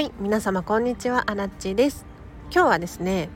[0.00, 1.30] はい皆様こんにちは。
[1.30, 2.06] アラッチです。
[2.50, 3.28] 今日はですね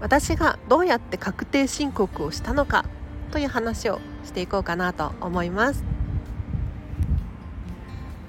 [0.00, 2.84] 私がどうやって確定申告をしたのか
[3.32, 5.82] という話をしていこうかなと思います。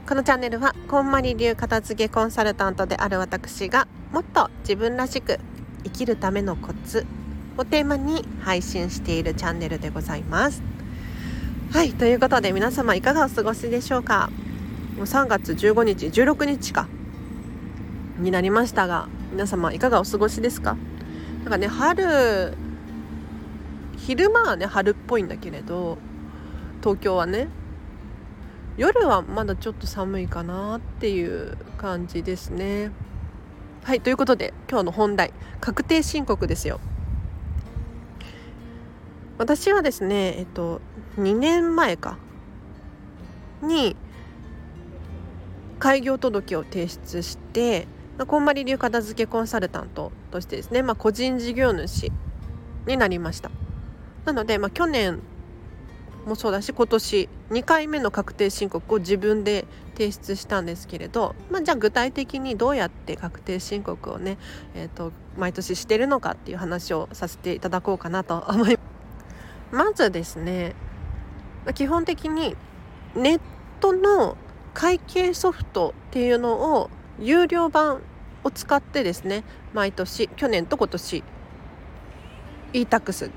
[0.10, 5.40] このチャンネルはこんまり流片付けコンサルタントである私がもっと自分らしく
[5.84, 7.06] 生きるためのコツ
[7.60, 10.64] をテーマに配信しているチャンネルでございます。
[11.74, 14.32] はいということで皆様いかがお過ごしでしょうか？
[14.98, 16.88] もう3月15日16日か。
[18.20, 20.76] になりましたが皆様いかがお過ごしですか？
[21.44, 22.58] なんかね春
[23.96, 26.00] 昼間はね春っぽいんだけれど
[26.82, 27.48] 東京はね
[28.76, 32.92] 夜はまだちょっと寒いかなっていう感じですね。
[33.84, 36.80] はいということで今日の本題確定申告ですよ。
[39.38, 40.82] 私はですねえっと
[41.18, 42.18] 2年前か。
[43.62, 43.96] に
[45.80, 52.12] 開業届を提出して、まあ、こんまり流片付けコンサルタントとしてですね、まあ、個人事業主
[52.88, 53.52] になりました
[54.26, 55.20] なので、まあ、去年
[56.26, 64.38] もそうだし今年2回目の確定申告を自分で提出したんですけれど、まあ、じゃあ具体的にどうやって確定申告をね、
[64.76, 68.98] えーと、毎年してるのかっていう話をさせていただこうかなと思います。
[69.72, 70.76] まずですね
[71.76, 72.56] 基本的に
[73.16, 73.42] ネッ
[73.82, 74.38] トの
[74.78, 78.00] 会計ソフトっていうのを有料版
[78.44, 81.24] を使ってですね毎年去年と今年
[82.74, 83.32] e-tax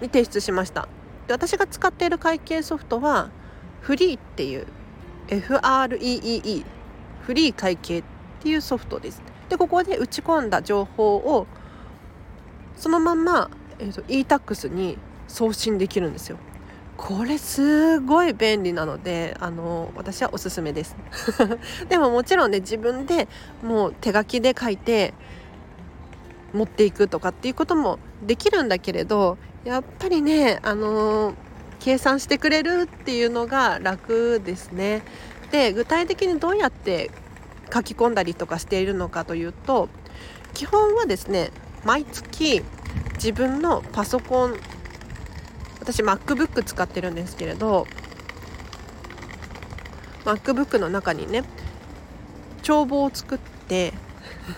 [0.00, 0.88] に提出しました。
[1.28, 3.30] で私が使っている会計ソフトは
[3.82, 4.66] フリーっていう
[5.28, 6.64] FREEE
[7.20, 8.04] フリー会計っ
[8.40, 9.22] ていうソフトです。
[9.48, 11.46] でここで打ち込んだ情報を
[12.74, 13.48] そのまま、
[13.78, 14.98] えーと、と e-tax に
[15.28, 16.38] 送信できるんですよ。
[17.02, 20.94] これすごい便利なのであの私はおすすめです。
[21.90, 23.26] でももちろんね自分で
[23.60, 25.12] もう手書きで書いて
[26.52, 31.34] 持っていくとかっていうこともできるんだけれどやっぱりねあの
[31.80, 35.02] 計算してくれるっていうのが楽ですね。
[35.50, 37.10] で具体的にどうやって
[37.74, 39.88] 書き込んだりとかしているのかというと
[40.54, 41.50] 基本はですね
[41.84, 42.62] 毎月
[43.14, 44.54] 自分のパソコン
[45.82, 47.88] 私 MacBook 使ってるんですけれど
[50.24, 51.42] MacBook の中にね
[52.62, 53.92] 帳簿を作って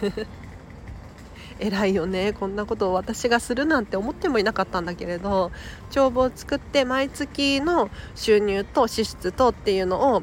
[1.58, 5.50] 偉いよねこんなことを私がするなんて思ってもいなかったんだけれど
[5.90, 10.22] 帳簿を作って毎月の収入と支出とっていうのを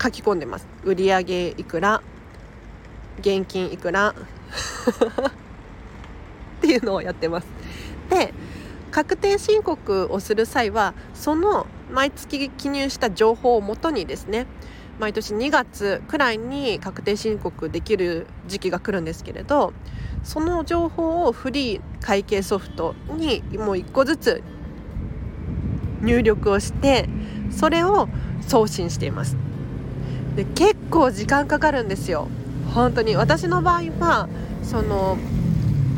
[0.00, 0.66] 書き込んでます。
[0.84, 2.02] 売上いくら？
[3.18, 4.14] 現金いくら？
[6.72, 7.46] いうのをやってます。
[8.08, 8.32] で
[8.90, 14.46] 確定申告をする際はその毎月記入した情報をもとにですね
[14.98, 19.72] 毎年2月くらいに確定申告できる時期が来るんですけれど
[20.24, 24.42] その情報をフリー会計ソフトにもう1個ずつ
[26.02, 27.08] 入力をして
[27.50, 28.08] それを
[28.46, 29.36] 送信しています。
[30.36, 32.28] で結構時間かかるんですよ。
[32.74, 33.16] 本当に。
[33.16, 34.28] 私の場合は
[34.62, 35.18] その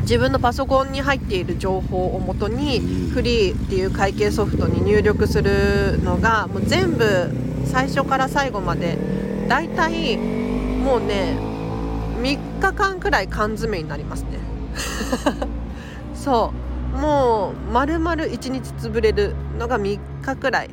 [0.03, 2.79] 自分のパソコンに入っている情報をもとに
[3.13, 7.29] フリーっていう会計ソフトに入力するのがもう全部
[7.65, 8.97] 最初から最後まで
[9.47, 11.37] だいたいもうね
[12.21, 14.39] 3日間くらい缶詰になりますね。
[16.15, 16.53] そ
[16.95, 16.97] う。
[16.97, 20.69] もう丸々1日潰れるのが3日くらい。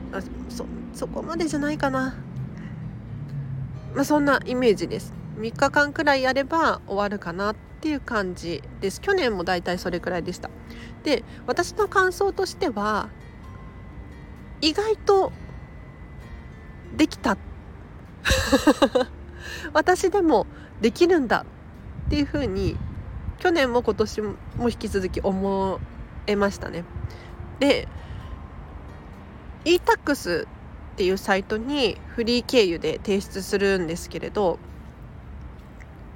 [0.49, 2.15] そそこまでじゃないかな。
[3.95, 5.13] まあそんなイメージです。
[5.39, 9.01] 3日間くらいやれば終わるかなってっていう感じです。
[9.01, 10.51] 去年もだいたいそれくらいでした。
[11.03, 13.09] で私の感想としては
[14.61, 15.33] 意外と
[16.95, 17.39] できた。
[19.73, 20.47] 私でも
[20.83, 21.47] できるんだ
[22.07, 22.77] っていうふうに
[23.39, 24.35] 去年も今年も
[24.69, 25.81] 引き続き思
[26.27, 26.85] えましたね。
[27.61, 27.89] で
[29.65, 30.47] e-tax っ
[30.97, 34.59] ていうサイトにフリー経由で提出するんですけれど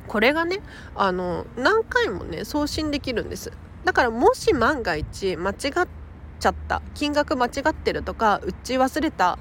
[0.08, 0.60] これがね
[0.94, 3.52] あの何回もね送信できるんです
[3.84, 5.56] だからもし万が一間違っ
[6.40, 9.38] ちゃった金額間違ってるとか打ち忘れた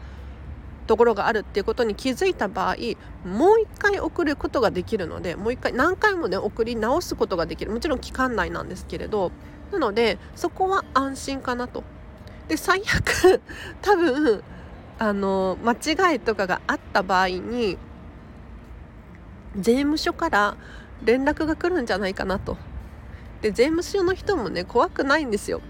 [0.88, 2.76] ところがあるっていうことに気づいた場合
[3.28, 9.32] もう一回送ることができるのでもう一回何回もね送り直すことができるもちろん期間内なんですけれど
[9.72, 11.84] なのでそこは安心かなと。
[12.48, 13.42] で最悪
[13.82, 14.44] 多分
[15.00, 17.78] あの間違いとかがあった場合に
[19.58, 20.58] 税務署から
[21.04, 22.58] 連絡が来るんじゃないかなと。
[23.42, 25.62] で税務署の人もね怖くないんですよ。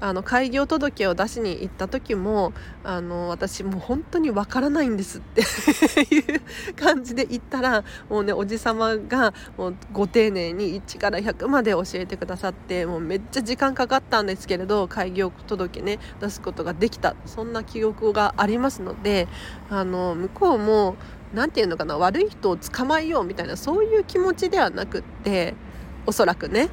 [0.00, 2.52] あの開業届を出しに行った時も
[2.84, 5.42] あの私もう本当にわからないんですって
[6.14, 6.40] いう
[6.76, 17.16] 感じで言ったらもうねおじさまがもうご丁寧に1から100まで教えてくださってもうめっちゃ時間かかったんですけれど開業届ね出すことができた。
[17.26, 19.28] そんな記憶がありますので
[19.70, 20.96] あの向こうも
[21.32, 25.54] 何て言うのかな悪い人を捕まえようみたいなそういう気持ちではなくって
[26.06, 26.68] おそらくね。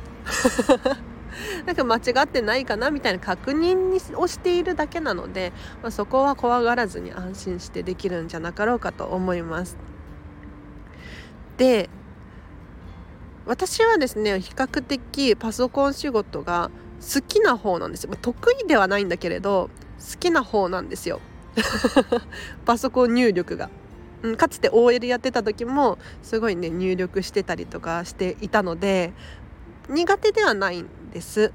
[1.66, 9.78] なんか間違ってないかなみたいな確認をしているだけなので、まあ、そこは怖がらずに安心してできるんじゃなかろうかと思います。
[11.58, 11.90] で
[13.46, 16.72] 私はですね比較的パソコン仕事が
[17.02, 21.22] 好きな方なんですよ得意ではないんだけれど好きな方なんですよ
[22.66, 23.70] パソコン入力が。
[24.24, 29.14] うん、かつて OL やってた時もすごいね入力してたりとかしていたので
[29.90, 31.54] 苦手ではないんです。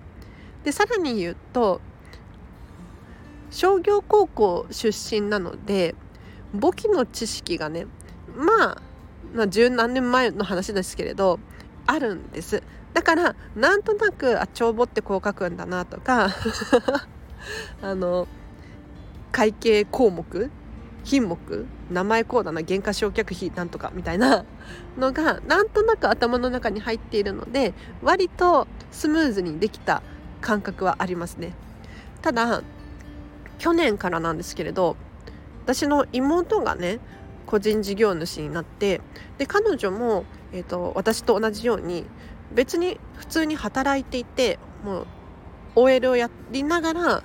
[0.64, 1.80] でさらに言うと
[3.50, 5.94] 商業高校出身なので
[6.54, 7.86] 簿記の知識がね
[8.34, 8.82] まあ
[9.34, 11.38] まあ十何年前の話ですけれど
[11.86, 12.62] あるんです
[12.94, 16.30] だからなんとなくあ帳簿ってこう書くんだなとか
[17.82, 18.26] あの
[19.30, 20.50] 会計項目
[21.04, 24.44] 品目名前こうだな原価償却費なんとかみたいな
[24.98, 30.02] のがなんとなく頭の中に入っているので割とスムーズにできた
[30.40, 31.54] 感覚はありますね。
[32.22, 32.62] ただ
[33.58, 34.96] 去年からなんですけれど
[35.64, 36.98] 私の妹がね
[37.46, 39.00] 個人事業主になって
[39.38, 42.04] で彼女も、えーと、私と同じように
[42.52, 45.06] 別に普通に働いていてもう
[45.74, 47.22] OL をやりながら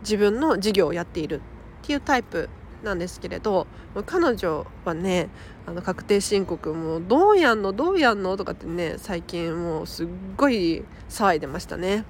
[0.00, 1.40] 自分の事業をやっている。
[1.88, 2.50] っていうタイプ
[2.84, 3.66] なんですけれど
[4.04, 5.30] 彼女はね
[5.64, 7.72] あの確定申告もどうやんの？
[7.72, 8.36] どうやんの？
[8.36, 12.04] とかってね最近もうすっごい騒いでましたね。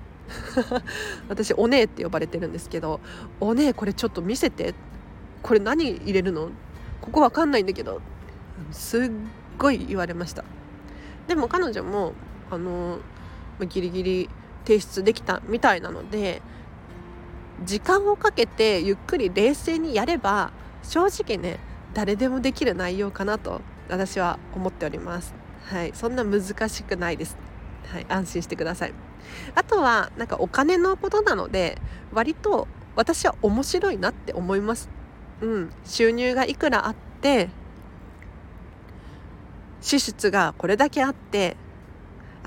[1.30, 2.98] 私お姉って呼ばれてるんですけど
[3.38, 4.75] お姉これちょっと見せて。
[5.40, 6.50] これ何入れるの
[7.00, 8.00] ここわかんないんだけど
[8.72, 9.10] すっ
[9.56, 10.42] ごい言われました。
[11.28, 12.14] でも彼女も
[12.50, 12.98] あの
[13.69, 14.31] ギリギリ
[14.66, 16.42] 提出できたみたいなので
[17.64, 20.52] 時間をかけてゆっくり冷静にやれば
[20.82, 21.58] 正直ね
[21.94, 25.34] 誰でもできる内容かなと私は思っております。
[25.64, 25.93] はい。
[25.94, 27.37] そんな難しくないです。
[27.90, 28.06] はい。
[28.08, 28.94] 安心してください。
[29.55, 31.78] あとはなんかお金のことなので
[32.12, 34.88] 割と私は面白いなって思います。
[35.40, 35.70] うん。
[35.84, 37.49] 収入がいくらあって
[39.81, 41.56] 支出がこれだけあって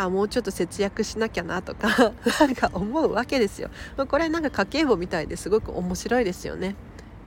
[0.04, 1.88] あもうちょっと節約しなきゃなとか
[2.40, 3.70] なんか思うわけですよ。
[4.08, 6.76] これなんか家計簿みたいですごく面白いですよね。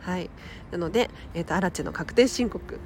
[0.00, 0.30] はい。
[0.70, 2.78] なので、えーと、アラチェの確定申告。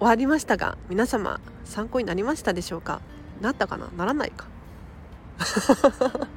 [0.00, 3.00] 終わりましたが皆様参考になりましたでしょうか？
[3.40, 3.88] なったかな？
[3.96, 4.46] ならないか？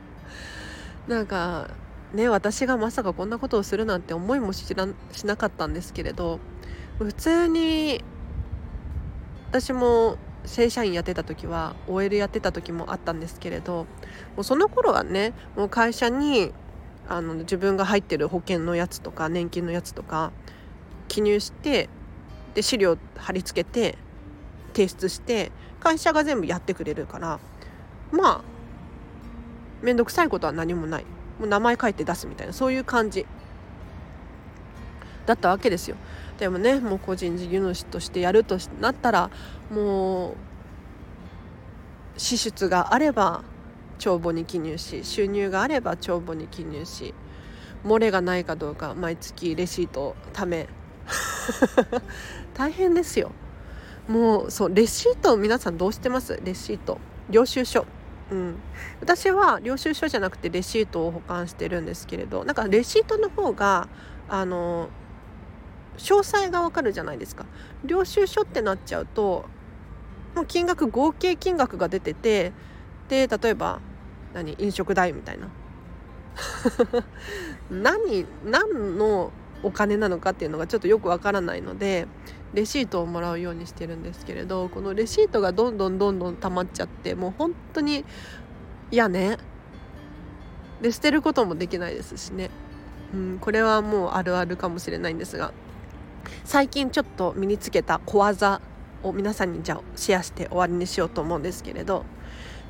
[1.08, 1.70] なんか
[2.14, 6.40] ね私がまさかこんなことをするなんて思いもしらしなかったんですけれど
[7.00, 8.04] 普通に
[9.52, 10.18] 私も
[10.48, 13.86] 正社員やってた時は OL やってた時もあったんですけれど
[14.36, 16.52] もうその頃はねもう会社に
[17.08, 20.32] あの自分が入ってる保険のやつとか年金のやつとか
[21.08, 21.90] 記入して
[22.54, 23.98] で資料貼り付けて
[24.74, 27.40] 提出して会社が全部やってくれるから
[28.12, 28.42] まあ
[29.82, 31.06] 面倒くさいことは何もない。
[31.40, 33.26] もう名前書いて出すみたいなそういう感じ。
[35.28, 35.98] だったわけですよ。
[36.40, 39.30] でもねもう個人事業主としてやるとなったら
[39.70, 40.36] もう
[42.18, 43.44] 支出があれば
[44.00, 47.14] 帳簿に記入し収入があれば帳簿に記入し
[47.86, 50.68] 漏れがないかどうか毎月レシートをため。
[52.56, 53.32] 大変ですよ。
[54.08, 56.40] もうそうレシートを皆さんどうしてます？
[56.44, 56.98] レシート。
[57.30, 57.86] 領収書。
[58.30, 58.56] うん、
[59.00, 63.88] 私は領収書じゃなくてレシートを保管してるんですけれどなんかレシートの方が
[64.28, 64.90] あの
[65.98, 67.46] 詳細がわかるじゃないですか。
[67.84, 69.46] 領収書ってなっちゃうと
[70.36, 72.54] もう金額合計金額が出てて
[73.10, 73.80] で例えば
[74.34, 75.50] 何飲食代みたいな。
[77.72, 79.32] 何何の
[79.64, 82.08] お金なのかっていうのがちょっとよくわからないので
[82.54, 88.06] レシートをもらうようにしてるんですけれどこのレシートがどんどんどんどん溜まっちゃってもう本当に
[88.92, 89.38] 嫌ね。
[90.82, 92.52] で捨てることもできないですしね、
[93.12, 95.52] うん、これはもうあるあるかもしれないんですが。
[96.44, 98.62] 最近ちょっと身につけた小技
[99.04, 102.06] を皆さんにじゃあシェアして終わりにしようと思うんですけれど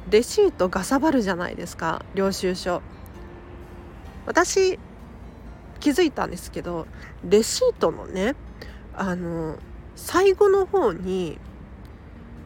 [0.10, 2.82] レシートがさばるじゃないですか領収書。
[4.26, 4.80] 私
[5.80, 6.88] 気づいたんですけど
[7.24, 8.36] レシートのね
[8.94, 9.58] あの
[9.96, 11.40] 最後の方に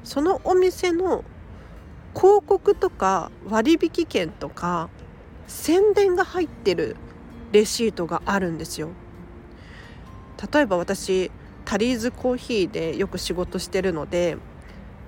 [0.03, 1.23] そのお店の
[2.15, 4.89] 広告とか割引券とか
[5.47, 6.95] 宣伝が入ってる
[7.51, 8.89] レシートがあるんですよ。
[10.51, 11.31] 例えば私
[11.65, 14.38] タリーズコーヒーでよく仕事してるので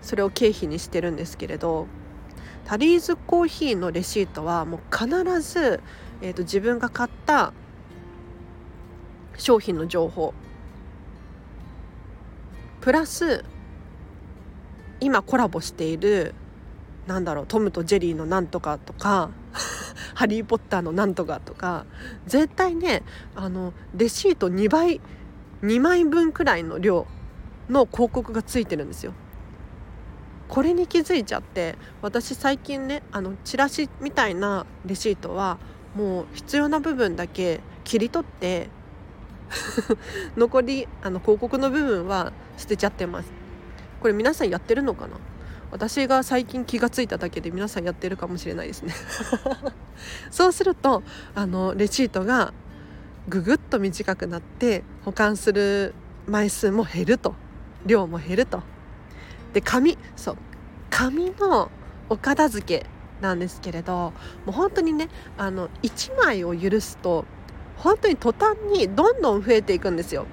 [0.01, 1.87] それを経費にしてるんですけれど
[2.65, 5.81] タリーズコーヒーのレシートはもう必ず、
[6.21, 7.53] えーと、自分が買った
[9.37, 10.33] 商品の情報
[12.81, 13.43] プラス
[14.99, 16.35] 今コラボしている
[17.07, 19.31] なんだろうトムとジェリーのなんとかとか
[20.15, 21.85] ハリー・ポッターのなんとかとか
[22.25, 23.03] 絶対ね
[23.35, 25.01] あのレシート2倍
[25.63, 27.07] 2枚分くらいの量
[27.69, 29.13] の広告がついてるんですよ。
[30.49, 35.57] これに気づいちゃって私最近ねあのチラシみたいなレシートは
[35.95, 38.69] もう必要な部分だけ切り取って
[40.35, 43.31] 残りあの広告の部分は捨てちゃってます。
[44.01, 45.17] これ皆さんやってるのかな？
[45.71, 48.93] 私が最近気が付いただけで皆さんやってるかもしれないですね。
[50.29, 51.01] そうすると
[51.33, 52.53] あのレシートが
[53.29, 55.93] ぐぐっと短くなって保管する
[56.27, 57.35] 枚数も減ると。
[57.85, 58.61] 量も減ると。
[59.53, 60.37] で紙そう。
[60.89, 61.69] 紙の
[62.09, 62.85] お片付け
[63.21, 64.13] なんですけれども
[64.49, 67.25] う本当にねあの1枚を許すと
[67.77, 70.25] 本当に途端にどんどん増えていくんですよ。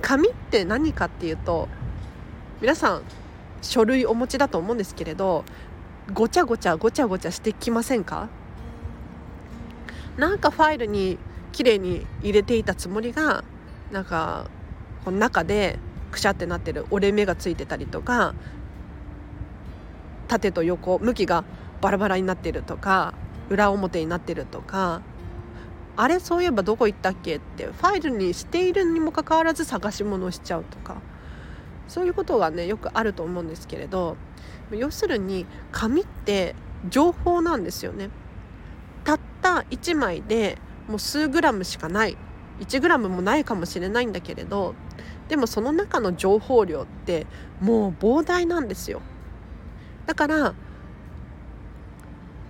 [0.00, 1.68] 紙って何かっていうと
[2.60, 3.02] 皆さん
[3.62, 5.44] 書類お持ちだと思うんですけれど
[6.14, 8.28] ごちゃごちゃごちゃごちゃしてきませんか？
[10.16, 11.18] なんかファイルに
[11.52, 13.44] 綺麗に入れていたつもりが
[13.92, 14.48] なんか
[15.04, 15.78] この中で
[16.10, 18.34] くしゃってなってる折れ目がついてたりとか
[20.28, 21.44] 縦と横向きが
[21.80, 23.14] バラバラになってるとか
[23.48, 25.02] 裏表になってるとか
[25.96, 31.00] あれそういえばどこ行ったっけってファイルにしているにもかかわらず探し物をしちゃうとか
[31.88, 34.16] そういうことがねよくあると思うんですけれど
[34.70, 36.54] 要するに紙って
[36.88, 38.08] 情報なんですよね。
[39.04, 40.56] たった1枚で
[40.90, 42.18] もう数グラムしかない。
[42.60, 44.74] 1グラムもないかもしれないんだけれど
[45.28, 47.26] でもその中の情報量って
[47.58, 49.00] もう膨大なんですよ。
[50.04, 50.54] だから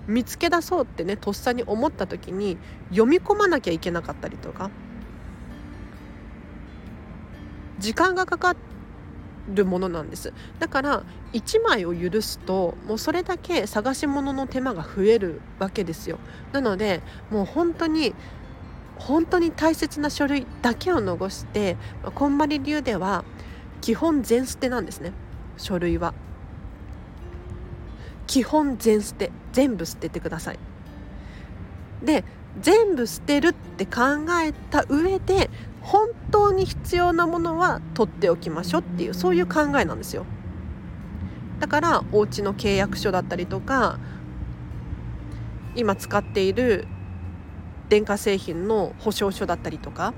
[0.08, 4.70] 見つけ出そうってねとっさに思った時に読み込まなきゃいけなかったりとか
[7.78, 8.69] 時間がかかって
[9.50, 10.32] るものなんです。
[10.58, 11.02] だから
[11.32, 16.18] 1枚を許すともうそれだけ探し物の手間が増えるわけですよ。
[16.52, 18.14] なのでもう本当に
[18.96, 21.76] 本当に大切な書類だけを残して
[22.14, 23.24] こんまり流では
[23.80, 25.12] 基本全捨てなんですね。
[25.56, 26.14] 書類は。
[28.26, 29.32] 基本全捨て。
[29.52, 30.58] 全部捨ててください。
[32.02, 32.24] で
[32.60, 34.00] 全部捨てるって考
[34.42, 35.50] えた上で
[35.90, 40.24] 本当に必要なものは取っておきましょうっていうそういう考えなんですよ。
[41.58, 43.98] だからお家の契約書だったりとか
[45.74, 46.86] 今使っている
[47.88, 50.14] 電化製品の保証書だったりとか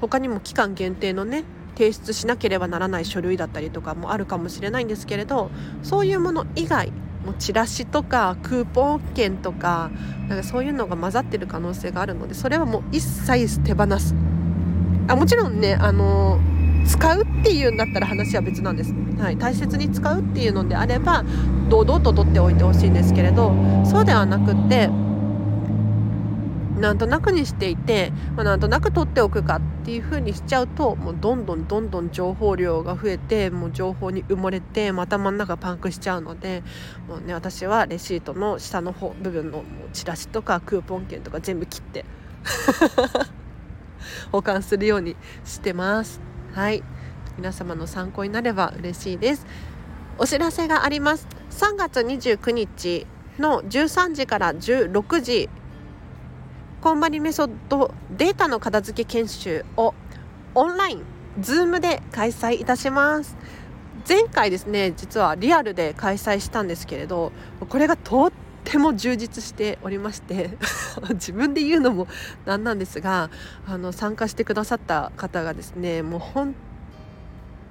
[0.00, 5.50] 他にも期間限定のね提出しなければならない書類だったりとかもあるかもしれないんですけれど
[5.82, 6.90] そういうもの以外
[7.28, 9.90] もうチラシとかクーポン券とか
[10.28, 14.14] なんかそういうのが混ざってる可能性があるのでそれはもう一切手放す。
[15.08, 16.38] あもちろんねあの
[16.86, 21.24] 使うっていうんだったら話は別なんです、はい、大切に使うっていうのであれば
[21.68, 23.52] 堂々と取っておいてほしいんですけれど
[23.84, 24.88] そうではなくって
[26.78, 36.62] なんとなくにしていて、まあ、なんとなく取っておくかっていう風にしちゃうともうどんどんどんどん情報量が増えてもう情報に埋もれてまた真ん中パンクしちゃうので
[37.08, 42.04] もう、ね、私はレシートの下の方部分のチラシとかクーポン券とか全部切って
[44.30, 46.20] 保管するようにしてます。
[46.54, 46.82] はい。
[47.36, 49.46] 皆様の参考になれば嬉しいです。
[50.18, 51.28] お知らせがあります。
[51.50, 53.06] 3月29日
[53.38, 55.48] の13時から16時
[56.80, 59.94] コンバリメソッドデータの片付け研修を
[60.54, 61.02] オンライン
[61.40, 63.36] Zoom で開催いたします。
[64.08, 67.32] 前回ですね実はリアルで開催したんですけれど
[67.68, 68.32] これがとっ
[68.64, 70.56] ても充実しておりまして
[71.14, 72.06] 自分で言うのも
[72.46, 73.28] なんなんですが
[73.66, 76.54] あの参加してくださった方がですねもう本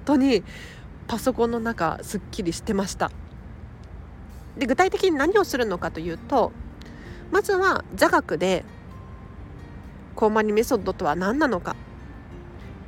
[0.04, 0.44] 当に
[1.08, 3.10] パソコンの中すっきりしてました。
[4.58, 6.52] で具体的に何をするのかというと
[7.30, 8.64] まずは座学で
[10.18, 11.76] コーマニメソッドとは何なのか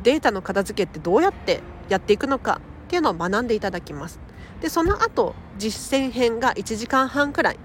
[0.02, 4.18] データの片付けってどうやってやっていくのかっていうのを学んでいただきます。
[4.60, 7.58] でその後実践編が1時間半くらい。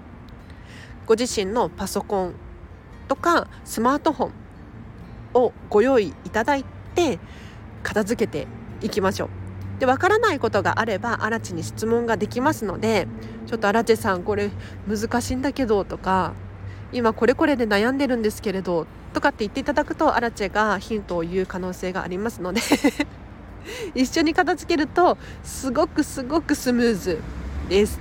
[1.04, 2.34] ご自身のパソコン
[3.08, 4.32] とかスマートフォン
[5.34, 7.18] をご用意いただいて
[7.82, 8.46] 片付けて
[8.82, 9.80] いきましょう。
[9.80, 13.08] でわからないことがあればアラチに質問ができますので
[13.46, 14.48] ちょっとアラチェさんこれ
[14.86, 16.34] 難しいんだけどとか
[16.92, 22.60] 今これこれで悩んでるんですけれどとかって言っていただくとアラチェがヒントを言う可能性がありますので
[23.94, 27.20] 一緒に片付けるとすごくすごくスムーズ
[27.68, 27.98] です。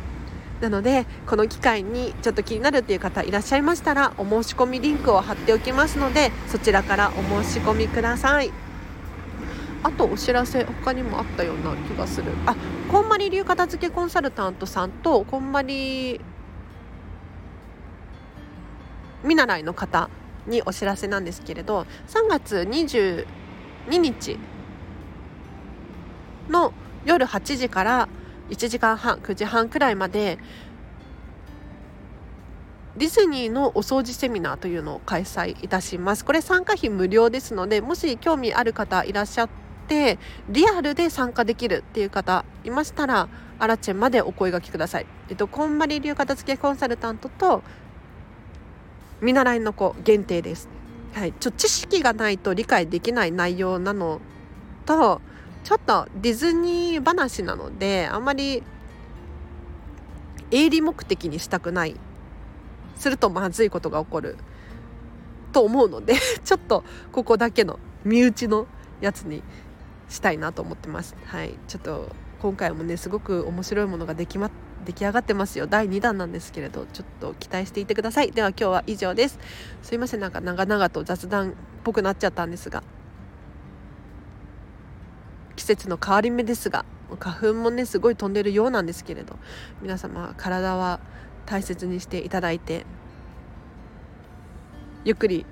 [0.62, 8.52] なのでこの機会にちょっと気になるっていう方いらっしゃいましたらお申し込みリンクを貼っておきますのでそちらからお申し込みください。
[9.84, 12.32] あとお知らせ他にもあったような気がする。
[12.46, 12.56] あ
[12.92, 16.20] こんまり流片付けコンサルタントさんとこんまり
[19.26, 20.10] 見習いの方
[20.48, 23.26] にお知らせなんですけれど3月22
[23.90, 24.38] 日
[26.50, 26.74] の
[27.06, 28.10] 夜8時から
[28.50, 30.38] 1時間半9時半くらいまで
[32.98, 36.24] ディズニーのお掃除セミナーというのを開催いたします。
[36.24, 39.50] これ参加費無料ですのでもし興味ある方いらっしゃっ
[39.88, 40.18] て
[40.48, 43.28] リアルで参加できるっていう方いましたら
[43.60, 45.06] アラチェンまでお声がけください。
[45.30, 47.64] えっとこんまり流片付けコンサルタントと
[49.22, 50.70] 見習いの子限定です。
[51.14, 51.34] はい。
[51.34, 54.20] ちょ知識がないと理解できない内容なの
[54.86, 55.22] と
[55.64, 58.62] ちょっとディズニー話なのであんまり
[60.52, 61.96] 営利目的にしたくない。
[62.98, 64.38] するとまずいことが起こる。
[65.52, 68.68] と思うので ちょっとここだけの身内の
[69.00, 69.42] やつに
[70.10, 71.16] したいなと思ってます。
[71.26, 71.56] はい。
[71.68, 72.10] ちょっと
[72.42, 74.48] 今回もねすごく面白いものができま
[74.86, 75.68] 出来上がってますよ。
[75.68, 78.32] 第2弾なんですけれどちょっと期待していてください。
[78.32, 79.38] では今日は以上です。
[79.84, 80.22] すいません。
[80.22, 82.84] なんか長々と雑談っぽくなっちゃったんですが。
[85.56, 86.86] 季節の変わり目ですが
[87.20, 89.38] 花粉もねすごい飛んでるようなんですけれど。
[89.82, 91.00] 皆様体は
[91.46, 92.86] 大切にしていただいて
[95.04, 95.46] ゆっくり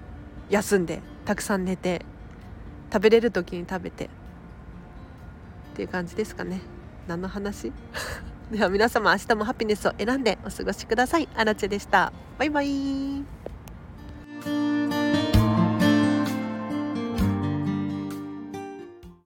[0.50, 2.06] 休んでたくさん寝て
[2.92, 4.06] 食べれる時に食べて。
[4.06, 6.62] っていう感じですかね。
[7.08, 7.72] 何の話？
[8.54, 11.28] では皆様明日もハピネスを選んでお過ごしください。
[11.36, 12.14] あらちでした。
[12.38, 13.24] バイバイ。